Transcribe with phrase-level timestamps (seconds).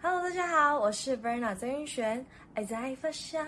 [0.00, 2.24] Hello，大家好，我是 Verna 曾云璇。
[2.54, 3.44] 爱在发酵，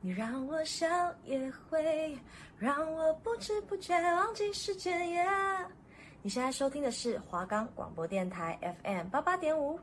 [0.00, 0.86] 你让我笑
[1.24, 2.16] 也会
[2.58, 5.10] 让我不知不觉忘记时间。
[5.10, 5.26] 耶
[6.22, 9.80] 你现在收听的是华冈广播电台 FM 八八点五。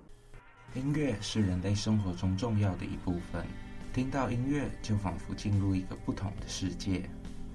[0.76, 3.46] 音乐是人类生活中重要的一部分，
[3.94, 7.04] 听到音乐就仿佛进入一个不同的世界。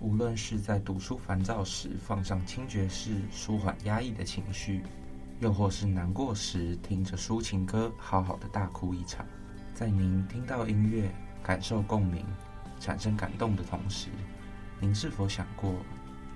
[0.01, 4.83] 无论是在读书烦躁时放上轻爵士，舒缓压抑的情绪。
[5.41, 9.27] 又或是难过时，听着抒情歌，好好的大哭一场。
[9.75, 12.25] 在您听到音乐、感受共鸣、
[12.79, 14.09] 产生感动的同时，
[14.81, 15.75] 您是否想过，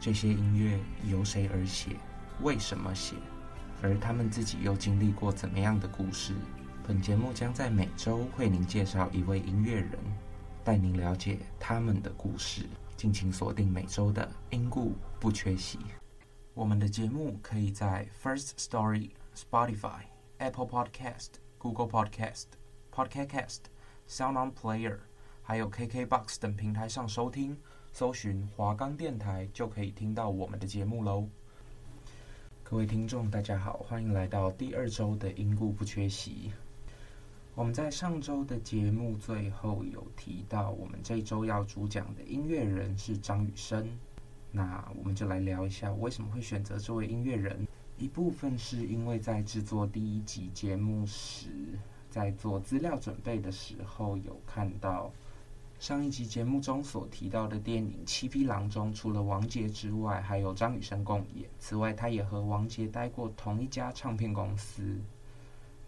[0.01, 1.97] 这些音乐由谁而写？
[2.43, 3.15] 为什么写？
[3.81, 6.35] 而他们自己又经历过怎么样的故事？
[6.87, 9.99] 本节目将在每周为您介绍一位音乐人，
[10.65, 12.67] 带您了解他们的故事。
[12.97, 15.79] 敬请锁定每周的音故不缺席。
[16.59, 20.01] 我们的节目可以在 First Story、Spotify、
[20.39, 22.47] Apple Podcast、Google Podcast、
[22.93, 23.61] Podcast Cast、
[24.09, 24.99] Sound On Player，
[25.41, 27.57] 还有 KKBox 等平台上收听。
[27.93, 31.29] 搜寻华冈电台就可以听到我们的节目喽。
[32.65, 36.51] 各位听众，大家好，欢迎来到第二周的因故不缺席。
[37.55, 43.89] 我们在上周的节目最后有提到，我们这周要主讲的音乐人是张雨生。
[44.51, 47.67] 那我们就来聊一下，为什么会选择这位音乐人。
[47.97, 51.49] 一部分是因为在制作第一集节目时，
[52.09, 55.13] 在做资料准备的时候，有看到
[55.79, 61.49] 上一集节目中所提到的电影《七匹狼》中，除了王杰之外，还有张雨生共演。
[61.59, 64.99] 此外，他也和王杰待过同一家唱片公司。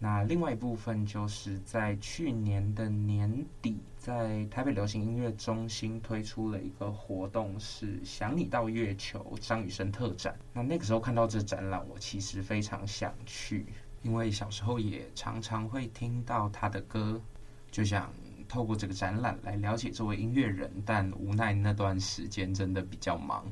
[0.03, 10.35] 那另外一部分就是在去年的年底，在台北流行音乐中心推出了一个活动，是“想你到月球”张雨生特展。
[10.53, 13.67] 那那个时候看到这展览，我其实非常想去，
[14.01, 17.21] 因为小时候也常常会听到他的歌，
[17.69, 18.11] 就想
[18.49, 20.71] 透过这个展览来了解这位音乐人。
[20.83, 23.45] 但无奈那段时间真的比较忙，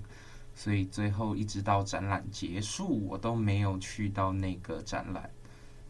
[0.56, 5.30] 所以最后一直到展览结束，我都没有去到那个展览。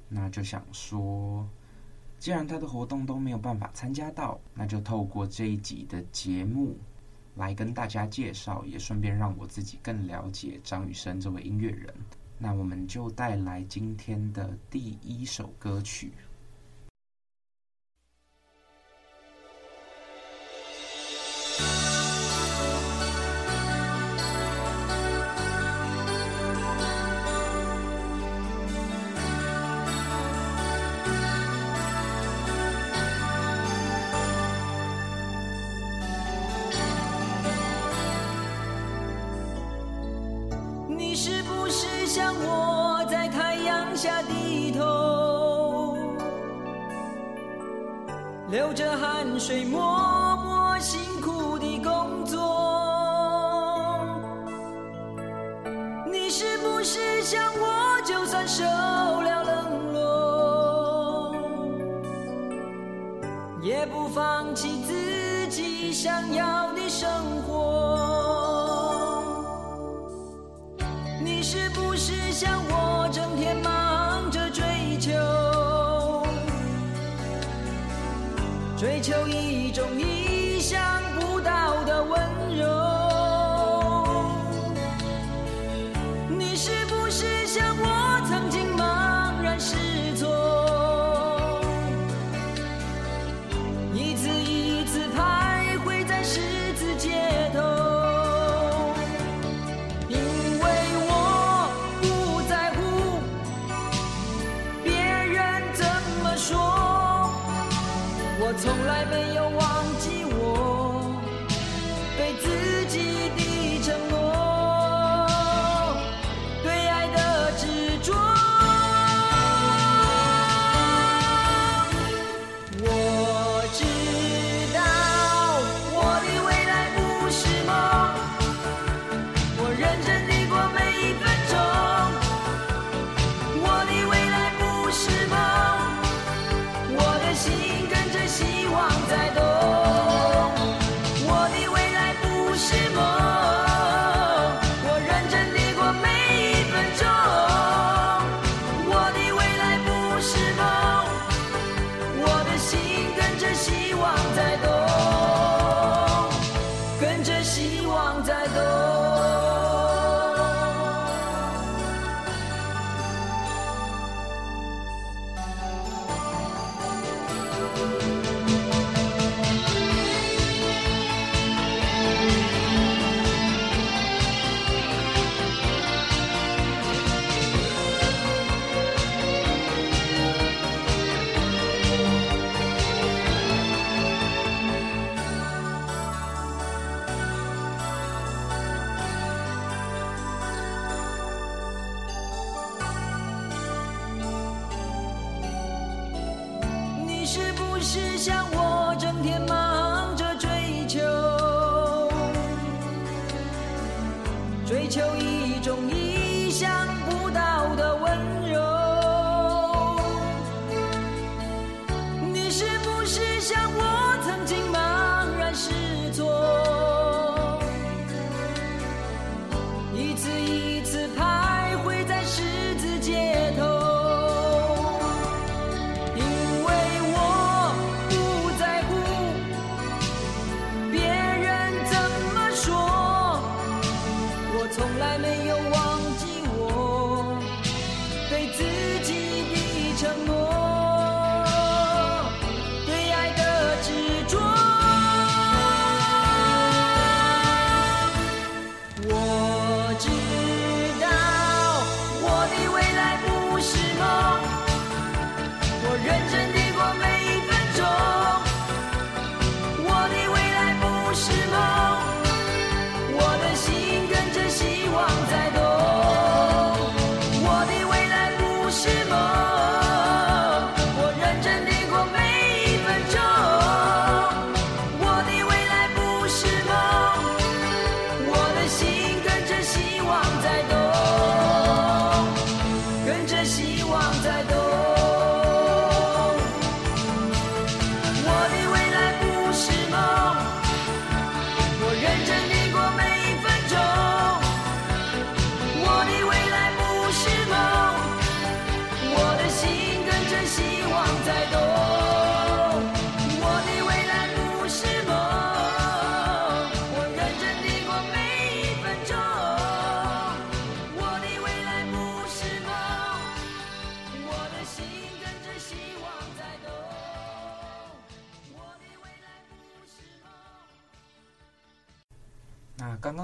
[0.10, 1.48] 那就想说，
[2.18, 6.76] 既然他的活动都没有办法参加到，那就透过这一集的节目
[7.36, 11.94] 来跟大家介绍，也顺便让我自己更了解张雨生这位音乐人。
[12.38, 16.12] 那我们就带来今天的第一首歌曲。
[71.22, 74.64] 你是不是像我，整天忙着追
[75.00, 75.12] 求？
[78.78, 80.80] 追求一种意想
[81.20, 81.89] 不到的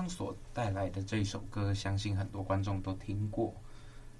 [0.07, 3.53] 所带来的这首歌，相信很多观众都听过，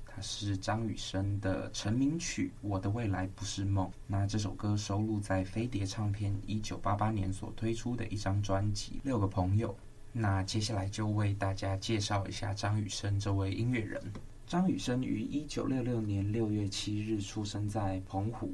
[0.06, 3.88] 它是张雨生的成名曲《我的未来不是梦》。
[4.08, 9.70] 那这首歌收录在飞碟唱片一九八八年所推出的一张专辑《六个朋友》。
[10.12, 14.02] 那接下来就为大家介绍一下张雨生这位音乐人。
[14.48, 18.54] 张雨生于一九六六年六月七日出生在澎湖，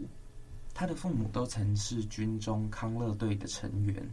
[0.73, 4.09] 他的父母都曾是军中康乐队的成员。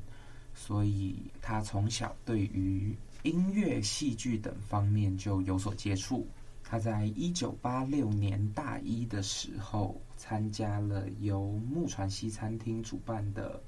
[0.54, 2.92] 所以他从小对于
[3.22, 6.28] 音乐、戏剧等方面就有所接触。
[6.62, 13.60] 他在一九八六年大一的时候，参加了由木船西餐厅主办的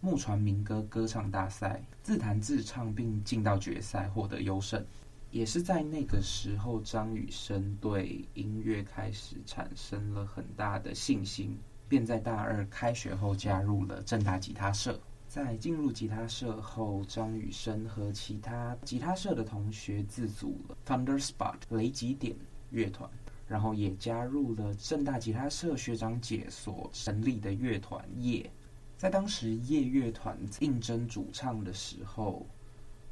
[0.00, 4.84] 木船民歌歌唱大赛，自弹自唱并进到决赛，获得优胜。
[5.30, 11.58] 也是在那个时候，张雨生对音乐开始产生了很大的信心，
[11.88, 15.00] 便在大二开学后加入了正大吉他社。
[15.34, 22.36] 在进入吉他社后，张雨生和其他吉他社的同学自组了 Thunder Spot 雷吉点
[22.70, 23.10] 乐团，
[23.48, 28.48] 然后也加入了正大吉他社学长姐所成立的乐团夜。
[28.96, 32.46] 在当时夜乐团应征主唱的时候，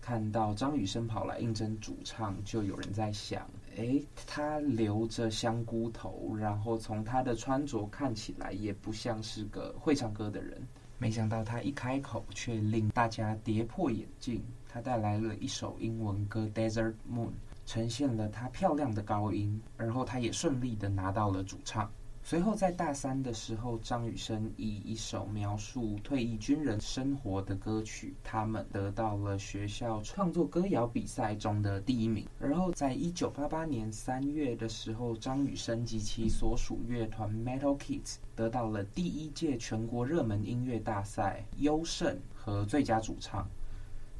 [0.00, 10.62] 看到张雨生跑来应征主唱，就有人在想：诶，他留着香菇头，然后从他的穿着看起来也不像是个会唱歌的人。
[11.02, 14.40] 没想到他一开口，却令大家跌破眼镜。
[14.68, 17.26] 他带来了一首英文歌《Desert Moon》，
[17.66, 21.90] 呈现了他漂亮的高音，而后他也顺利的拿到了主唱。
[22.24, 32.24] 随后在大三的时候，张雨生以一首描述退役军人生活的歌曲《他们》得到了学校创作歌谣比赛中的第一名。
[32.38, 43.46] 而后在一九八八年三月的时候，张雨生及其所属乐团 Metal Kids 得到了第一届全国热门音乐大赛优胜和最佳主唱。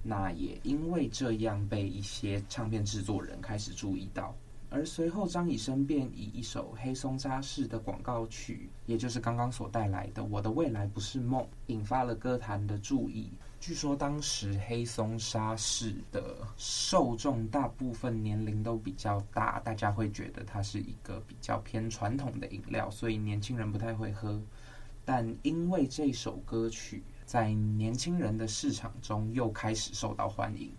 [0.03, 4.35] 那也因为这样，被一些唱片制作人开始注意到。
[4.75, 13.31] 而随后，张雨生便以一首黑松沙士的广告曲，也就是刚刚所带来的《我的未来不是梦》，引发了歌坛的注意。
[13.61, 24.41] 据说当时黑松沙士的受众大部分年龄都比较大，大家会觉得它是一个比较偏传统的饮料，所以年轻人不太会喝。
[25.05, 30.73] 但因为这首歌曲在年轻人的市场中又开始受到欢迎。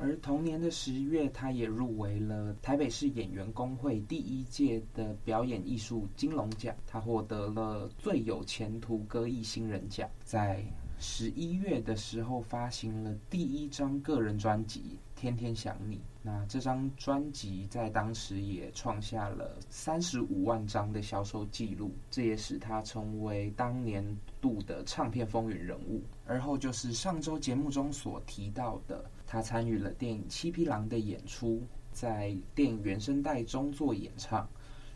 [0.00, 10.08] 而同年的十月，他也入围了台北市演员工会第一届的表演艺术金龙奖，他获得了最有前途歌艺新人奖。
[10.22, 10.64] 在
[11.00, 16.00] 十一月的时候，发行了第一张个人专辑《天天想你。
[16.22, 24.04] 那这张专辑在当时也创下了三十五万张的销售记录，这也使他成为当年
[24.40, 26.02] 度的唱片风云人物。
[26.26, 34.48] 而后就是上周节目中所提到的，他参与了电影《七匹狼》的演出，在电影原声带中做演唱，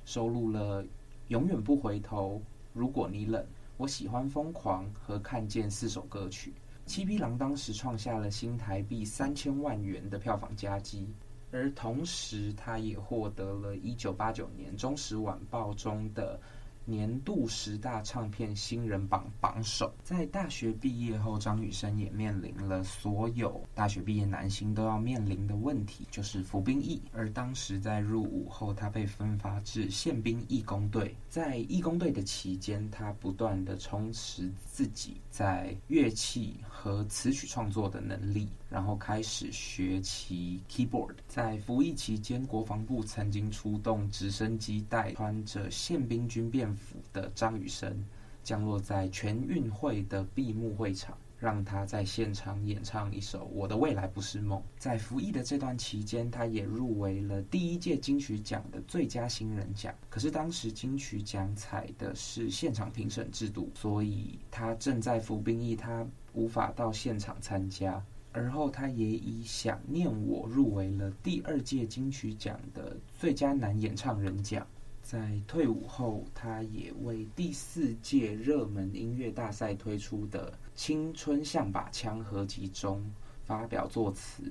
[0.06, 0.82] 收录了
[1.28, 2.36] 《永远不回头》、
[2.72, 3.42] 《如果你冷》、
[3.76, 6.54] 《我喜欢疯狂》和《看见》四首歌曲。
[6.86, 11.06] 七匹狼当时创下了新台币三千万元的票房佳绩，
[11.50, 16.40] 而同时他也获得了一九八九年《中时晚报》中的
[16.84, 19.92] 年度十大唱片新人榜榜首。
[20.02, 27.00] 在大学毕业后，张雨生也面临了所有大学毕业男星都要面临的问题，就是服兵役。
[27.12, 31.14] 而当时在入伍后，他被分发至宪兵义工队。
[31.28, 41.14] 在义工队的期间，他不断地充实自己在乐器和词曲创作的能力，然后开始学习 keyboard。
[41.26, 48.04] 在服役期间，国防部曾经出动直升机带穿着宪兵军便服的张雨生
[48.42, 51.16] 降落在全运会的闭幕会场。
[51.38, 54.60] 让他在现场演唱一首《我的未来不是梦》。
[54.78, 59.92] 在服役的这段期间，他也入围了第一届金曲奖的最佳新人奖。
[60.08, 68.00] 可是当时金曲奖采的是现场评审制度，所以他正在服兵役，他无法到现场参加。
[68.30, 74.64] 而后，他也以《想念我》入围了第二届金曲奖的最佳男演唱人奖。
[75.02, 83.04] 在退伍后，他也为第四届热门音乐大赛推出的《青春像把枪》合集中
[83.44, 84.42] 发表作词，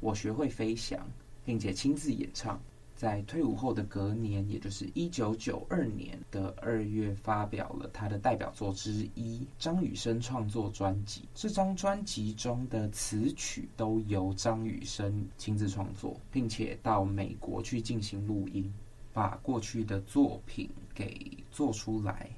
[0.00, 1.06] 我学会飞翔，
[1.44, 2.60] 并且亲自演唱。
[2.94, 11.20] 在退伍后的隔年，也就是一九九二年的二月，发表了他的代表作之一《张雨生创作专辑》。
[11.34, 18.72] 这张专辑中的词曲都由张雨生亲自创作，并且到美国去进行录音。
[19.12, 22.30] 把过去的作品给做出来，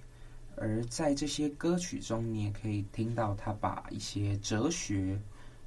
[0.56, 5.18] 而在这些歌曲中，你也可以听到他把一些哲学、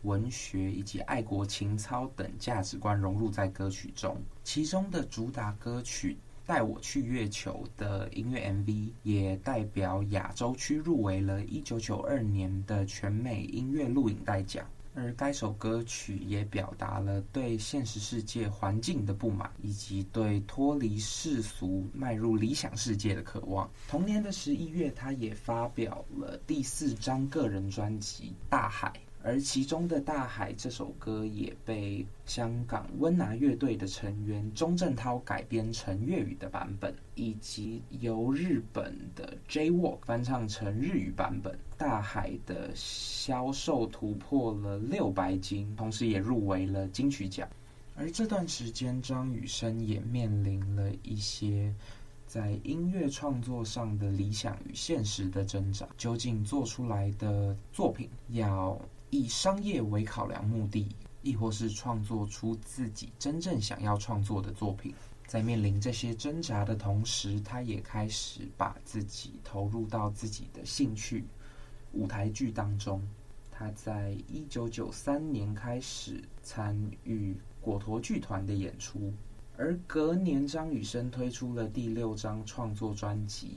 [0.03, 4.17] 文学以及爱国情操等价值观融入在歌曲中。
[4.43, 6.13] 其中的主打歌曲
[6.45, 14.65] 《带我去月球》的音乐 MV，也代表亚洲区入围了一九九二年的全美音乐录影带奖。
[14.97, 23.69] 而该首歌曲也表达了对现实世界环境的不满，以及对脱离世俗、迈入理想世界的渴望。
[23.87, 28.89] 同年的十一月，他也发表了第四张个人专辑《大海》。
[29.23, 41.53] 而其中的《大海》这首歌也被香港温拿乐队的成员钟镇涛改编成粤语的版本，以及由日本的 J-Walk 翻唱成日语版本。
[41.77, 47.48] 《大海》的销售突破了六百金，同时也入围了金曲奖。
[47.96, 51.74] 而这段时间，张雨生也面临了一些
[52.25, 58.79] 在音乐创作上的理想与现实的挣扎，究竟做出来的作品要
[59.10, 60.88] 以商业为考量目的，
[61.22, 64.93] 亦或是创作出自己真正想要创作的作品。
[65.25, 71.25] 在面临这些挣扎的同时，他也开始把自己投入到自己的兴趣
[71.97, 73.01] 舞台剧当中。
[73.49, 79.11] 他在一九九三年开始参与果陀剧团的演出，
[79.57, 83.47] 而隔年张雨生推出了第六张创作专辑《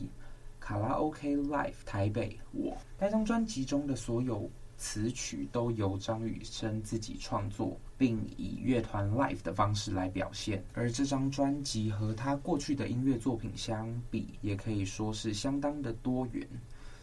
[0.58, 2.72] 卡拉 OK Live 台北我》。
[2.98, 10.64] 该张专辑中的所有词曲都由张雨生自己创作，并以乐团 live 的方式来表现。
[10.72, 16.48] 而这张专辑和他过去的音乐作品相比，也可以说是相当的多元。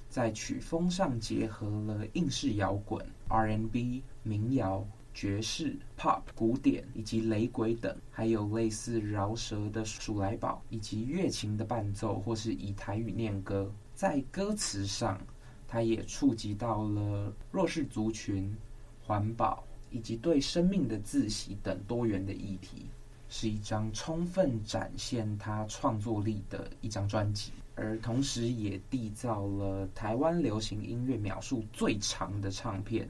[0.10, 13.72] 在曲风上结合了英式摇滚、R&B、民谣、爵士、Pop、古典以及雷鬼等，还有类似饶舌的鼠来宝，以及乐琴的伴奏，或是以台语念歌。
[13.94, 15.20] 在歌词上，
[15.68, 18.56] 它也触及到了弱势族群、
[19.04, 22.86] 环保以及对生命的自省等多元的议题，
[23.28, 33.08] 是一张充分展现他创作力的一张专辑，而同时也缔造了台湾流行音乐描述最长的唱片。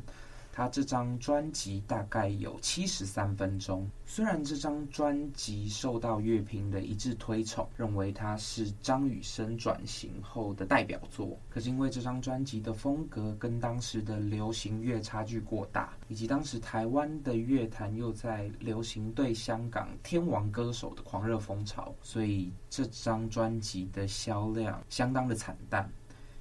[0.58, 3.88] 他这张专辑大概有七十三分钟。
[4.08, 25.88] 虽然这张专辑受到乐评的一致推崇，认为它是张雨生转型后的代表作，可是因为这张专辑的风格跟当时的流行乐差距过大，以及当时台湾的乐坛又在流行对香港天王歌手的狂热风潮，所以这张专辑的销量相当的惨淡。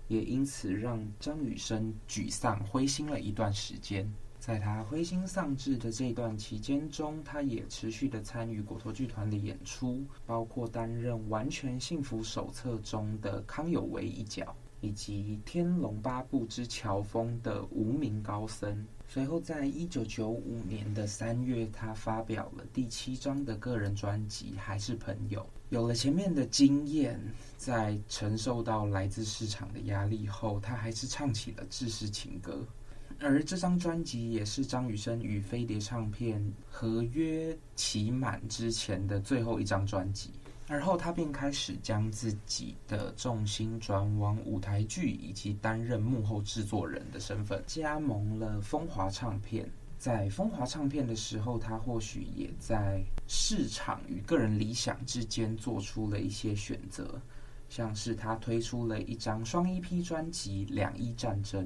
[0.08, 4.10] 也因此让张雨生沮丧、灰心了一段时间。
[4.38, 18.86] 在他灰心丧志的这段期间中，他也持续的参与果陀剧团的演出，包括担任《完全幸福手册》中的康有为一角，以及《天龙八部之乔峰》的无名高僧。
[19.08, 25.40] 随后，在一九九五年的三月，他发表了第七张的个人专辑《还是朋友》。
[25.70, 27.20] 有了前面的经验，
[27.56, 32.64] 在承受到来自市场的压力后，他还是唱起了制式情歌。
[33.18, 40.30] 而这张专辑也是张雨生与飞碟唱片合约期满之前的最后一张专辑。
[40.68, 49.70] 而后，他便开始将自己的重心转往舞台剧，以及担任幕后制作人的身份，加盟了风华唱片。
[49.96, 57.20] 在风华唱片的时候，他或许也在市场与个人理想之间做出了一些选择，
[57.68, 61.64] 像是他推出了一张双 EP 专辑《两伊战争》。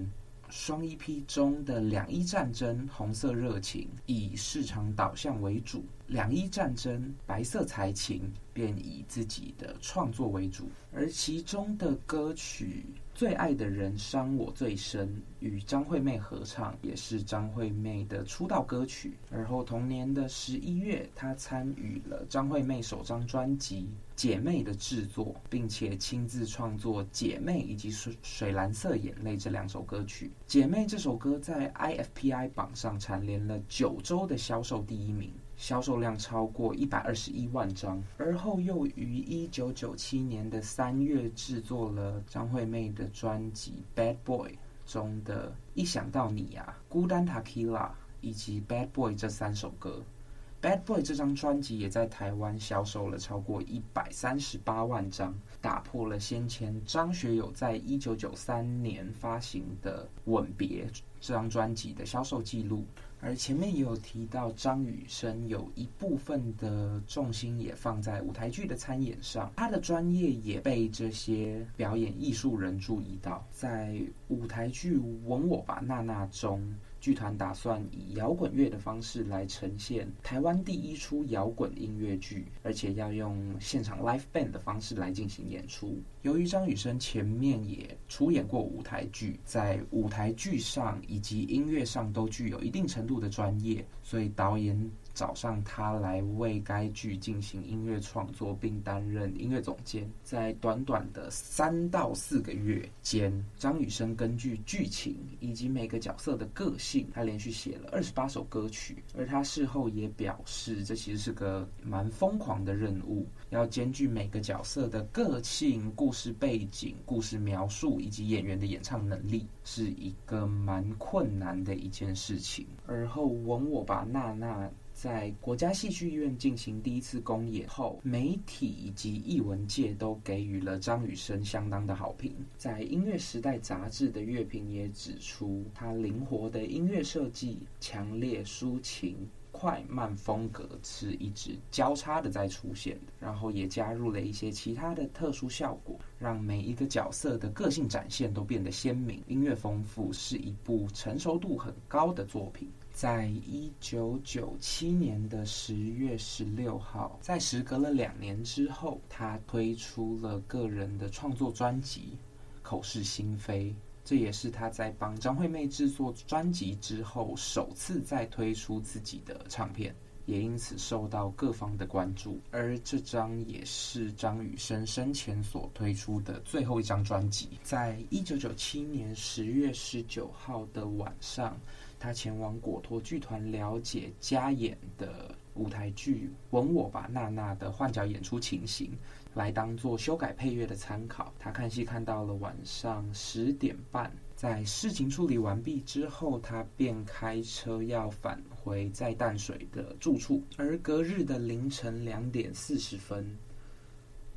[0.50, 12.84] 双 EP 中的两伊战争、红色热情以市场导向为主，两伊战争、白色才情便以自己的创作为主，而其中的歌曲。
[13.12, 19.12] 最爱的人伤我最深，与张惠妹合唱，也是张惠妹的出道歌曲。
[19.30, 23.82] 而后同年的十一月，她参与了张惠妹首张专辑
[24.20, 30.26] 《姐妹》的制作，并且亲自创作《姐妹》以及《水水蓝色眼泪》这两首歌曲。
[30.46, 35.32] 《姐妹》这首歌在 IFPI 榜上蝉联了九周的销售第一名。
[35.56, 44.50] 销售量超过一百二十一万张，而后又于一九九七年的三月制作了张惠妹的专辑《Bad Boy》
[44.92, 47.88] 中的一想到你呀、孤单塔 Kila
[48.20, 50.02] 以及《Bad Boy》这三首歌，
[50.62, 60.86] 《Bad Boy》这张专辑也在台湾销售了超过一百三十八万张，打破了先前张学友在一九九三年发行的《吻别》
[61.18, 62.84] 这张专辑的销售记录。
[63.22, 73.46] 而前面也有提到，张雨生有一部分的重心也放在舞台剧的参演上，他的专业也被这些表演艺术人注意到。
[73.50, 74.96] 在舞台剧
[75.26, 85.98] 《吻我吧，娜娜》中，剧团打算以摇滚乐的方式来呈现台湾第一出摇滚音乐剧，而且要用现场 live band 的方式来进行演出。
[86.22, 94.78] 由于张雨生前面也出演过舞台剧，在舞台剧上以及音乐上都具有一定程度的专业，所以导演
[95.20, 100.10] 找上他来为该剧进行音乐创作，并担任音乐总监。
[100.24, 109.04] 在短短的三到四个月间，张雨生根据剧情以及每个角色的个性，他连续写了二十八首歌曲。
[109.14, 122.66] 而他事后也表示，这其实是个蛮疯狂的任务，要兼具每个角色的个性、故事背景、故事描述以及演员的演唱能力，是一个蛮困难的一件事情。
[122.86, 124.66] 而后吻我吧，娜娜。
[125.02, 132.36] 在国家戏剧院进行第一次公演后，媒体以及艺文界都给予了张雨生相当的好评。
[132.58, 152.68] 在《音乐时代》杂志的乐评也指出，他灵活的音乐设计、强烈抒情、快慢风格是一直交叉的在出现，然后也加入了一些其他的特殊效果，让每一个角色的个性展现都变得鲜明、音乐丰富，是一部成熟度很高的作品。
[152.92, 162.18] 在一九九七年的十月十六号，在时隔了两年之后，他推出了个人的创作专辑
[162.62, 163.70] 《口是心非》，
[164.04, 169.94] 这也是他在帮张惠妹制作专辑之后首次再推出自己的唱片，
[170.26, 172.38] 也因此受到各方的关注。
[172.50, 177.48] 而这张也是张雨生生前所推出的最后一张专辑。
[177.62, 181.58] 在一九九七年十月十九号的晚上。
[182.00, 188.96] 他前往果陀剧团了解加演的舞台剧《吻我吧，娜娜》的换角演出情形，
[189.34, 191.30] 来当做修改配乐的参考。
[191.38, 200.42] 他看戏看到了晚上十点半，在事情处理完毕之后，他便开车要返回在淡水的住处。
[200.56, 203.36] 而隔日的凌晨两点四十分，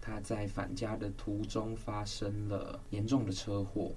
[0.01, 3.93] 他在返家的途中发生了严重的车祸。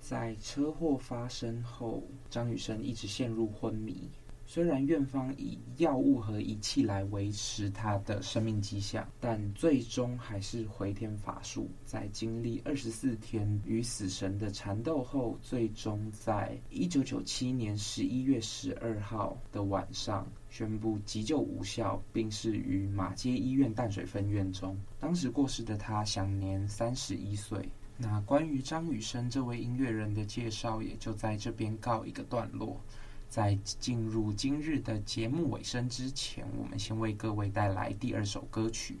[0.00, 4.10] 在车祸发生后，张雨生一直陷入昏迷。
[4.46, 11.70] 虽然院方以药物和仪器来维持他的生命迹象，但最终还是回天乏术。
[11.84, 24.76] 在经历二十四天与死神的缠斗后，最终在一九九七年十一月十二号的晚上宣布急救无效，病逝于马街医院淡水分院中。
[24.98, 27.68] 当时过世的他享年三十一岁。
[28.02, 32.80] 那关于张雨生这位音乐人的介绍也就在这边告一个段落。
[33.28, 38.98] 在进入今日的节目尾声之前，我们先为各位带来第二首歌曲。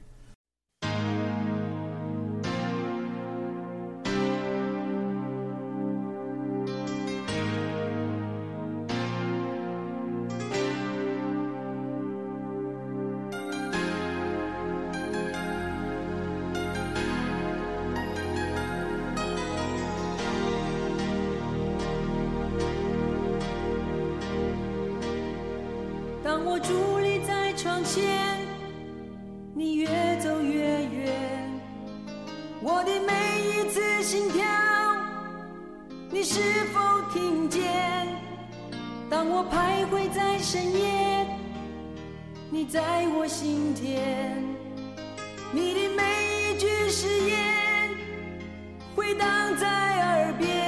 [26.40, 28.02] 当我伫立在窗前
[29.54, 29.86] 你越
[30.20, 31.60] 走越远
[32.62, 33.12] 我的每
[33.46, 34.42] 一次心跳
[36.10, 36.40] 你是
[36.72, 36.80] 否
[37.12, 37.62] 听见
[39.10, 41.26] 当我徘徊在深夜
[42.48, 44.42] 你在我心田
[45.52, 47.90] 你的每一句誓言
[48.96, 50.59] 回荡在耳边。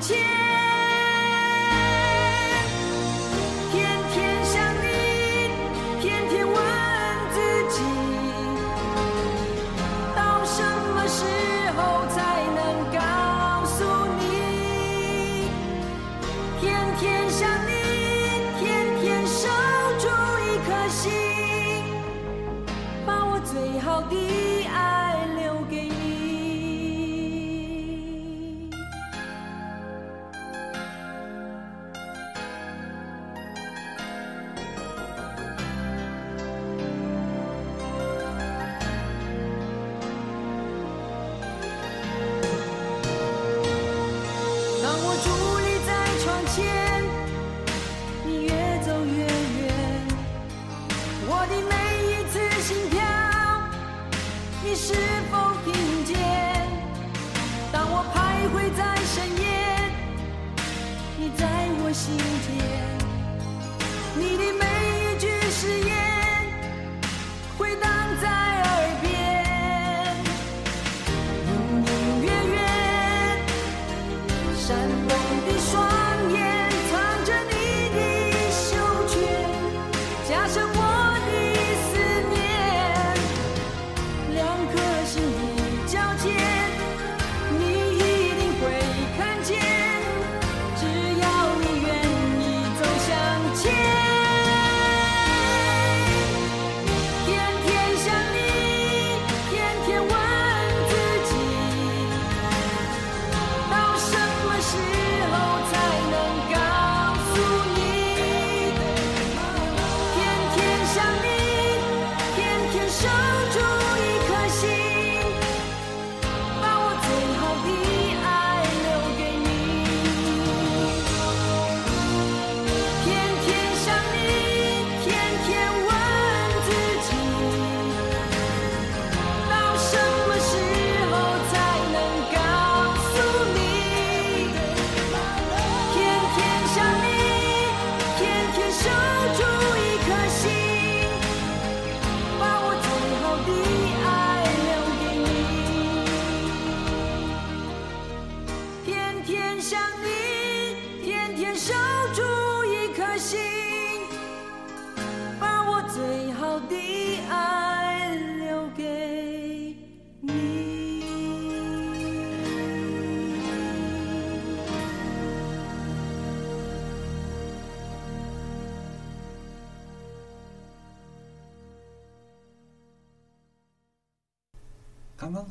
[0.00, 0.47] 千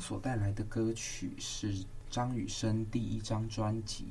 [0.00, 1.74] 所带来的歌曲是
[2.08, 4.04] 张雨生第一张专辑《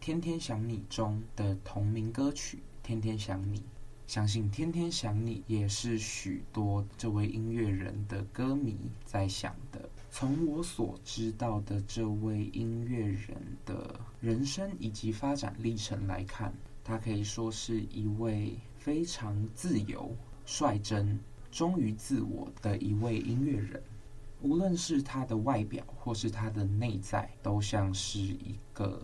[0.00, 3.60] 天天想你》中的同名歌曲《天天想你》。
[4.06, 9.88] 相信《天天想你》也是许多这位音乐人的歌迷在想的。
[10.10, 21.20] 从我所知道的这位音乐人的人生以及发展历程来看，他可以说是一位非常自由、率真、
[21.52, 23.82] 忠于自我的一位音乐人。
[24.40, 29.00] 无论是他的外表，或是他的内在，都像是一个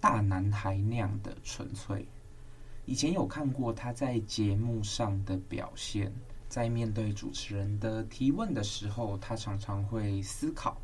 [0.00, 2.06] 大男孩那样的纯粹。
[2.86, 6.12] 以前有看过他在节目上的表现，
[6.48, 10.76] 在面对主持人的提问的时候，他常常会思考，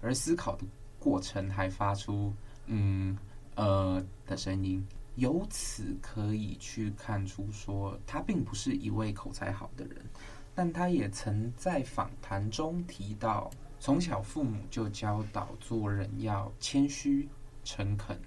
[0.00, 0.64] 而思考的
[0.98, 2.32] 过程还发出
[2.66, 3.18] “嗯、
[3.56, 4.86] 呃”的声音。
[5.16, 10.02] 由此可以去看出，说他并不是一位口才好的人，
[10.62, 17.26] 但他也曾在访谈中提到，从小父母就教导做人要谦虚、
[17.64, 18.20] 诚恳，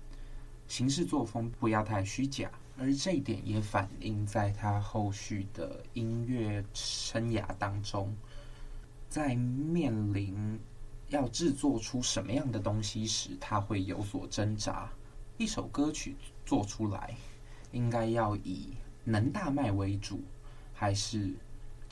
[0.68, 8.12] 行事作风不要太虚假，而这一点也反映在他后续的音乐生涯当中，
[9.08, 10.60] 在面临
[11.10, 14.90] 要制作出什么样的东西时，他会有所挣扎。
[15.38, 16.16] 一首歌曲
[16.48, 17.16] 做出来，
[17.72, 18.70] 应该要以
[19.04, 20.20] 能大卖为主，
[20.74, 21.32] 还是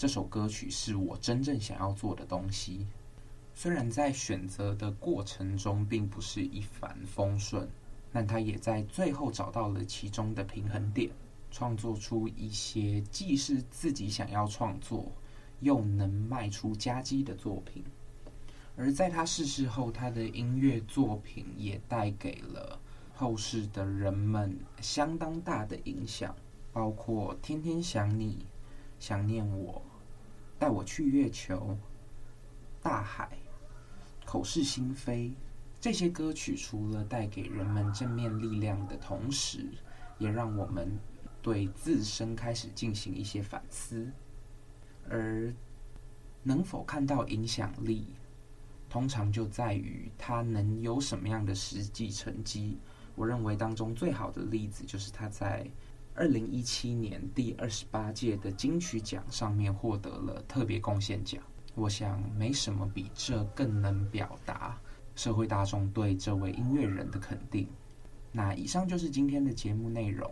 [0.02, 2.88] 这首歌曲是我真正想要做的东西？
[3.54, 7.70] 虽然在选择的过程中并不是一帆风顺，
[8.12, 11.12] 但他也在最后找到了其中的平衡点，
[11.52, 15.12] 创作出一些既是自己想要创作，
[15.60, 17.84] 又能卖出佳绩的作品。
[18.76, 22.80] 而在他逝世后，他的音乐作品也带给了。
[23.14, 26.36] 后世的人们相当大的影响，
[26.74, 28.38] 包括《天天想你》、
[29.06, 29.74] 《想念我》、
[30.62, 31.56] 《带我去月球》、
[32.84, 33.28] 《大海》、
[34.28, 35.30] 《口是心非》
[35.80, 39.66] 这些歌曲，除了带给人们正面力量的同时，
[40.20, 40.88] 也让我们
[41.42, 44.08] 对自身开始进行一些反思。
[45.10, 45.52] 而
[46.44, 48.06] 能否看到影响力，
[48.88, 52.78] 通常就在于它能有什么样的实际成绩。
[53.16, 55.66] 我认为当中最好的例子就是他在
[56.22, 61.42] 二零一七年第二十八届的金曲奖上面获得了特别贡献奖。
[61.74, 64.80] 我想没什么比这更能表达
[65.16, 67.68] 社会大众对这位音乐人的肯定。
[68.32, 70.32] 那以上就是今天的节目内容，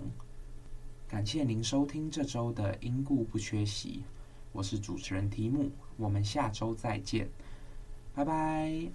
[1.07, 4.03] 感谢您收听这周的因故不缺席，
[4.51, 7.27] 我是主持人提姆，我们下周再见，
[8.13, 8.91] 拜拜。